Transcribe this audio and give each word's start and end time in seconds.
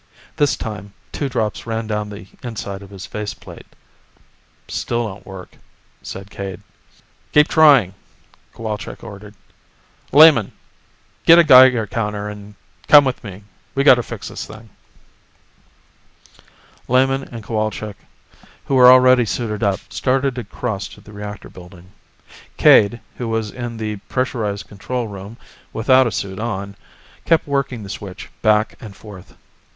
This 0.37 0.55
time, 0.57 0.93
two 1.11 1.29
drops 1.29 1.67
ran 1.67 1.85
down 1.85 2.09
the 2.09 2.25
inside 2.41 2.81
of 2.81 2.89
his 2.89 3.05
faceplate. 3.05 3.67
"Still 4.67 5.05
don't 5.07 5.27
work," 5.27 5.51
said 6.01 6.31
Cade. 6.31 6.61
"Keep 7.33 7.47
trying," 7.49 7.93
Cowalczk 8.55 9.03
ordered. 9.03 9.35
"Lehman, 10.11 10.53
get 11.27 11.37
a 11.37 11.43
Geiger 11.43 11.85
counter 11.85 12.27
and 12.27 12.55
come 12.87 13.05
with 13.05 13.23
me, 13.23 13.43
we've 13.75 13.85
got 13.85 13.93
to 13.93 14.01
fix 14.01 14.29
this 14.29 14.43
thing." 14.47 14.71
Lehman 16.87 17.21
and 17.31 17.43
Cowalczk, 17.43 17.93
who 18.65 18.73
were 18.73 18.89
already 18.91 19.23
suited 19.23 19.61
up 19.61 19.81
started 19.93 20.35
across 20.39 20.87
to 20.87 20.99
the 21.01 21.13
reactor 21.13 21.47
building. 21.47 21.91
Cade, 22.57 22.99
who 23.17 23.27
was 23.29 23.51
in 23.51 23.77
the 23.77 23.97
pressurized 24.09 24.67
control 24.67 25.07
room 25.07 25.37
without 25.71 26.07
a 26.07 26.11
suit 26.11 26.39
on, 26.39 26.75
kept 27.23 27.45
working 27.45 27.83
the 27.83 27.87
switch 27.89 28.31
back 28.41 28.73
and 28.79 28.95
forth. 28.95 29.35